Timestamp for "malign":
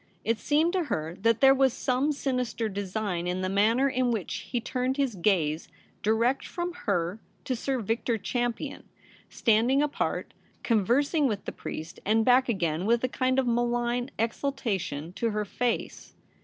13.45-14.09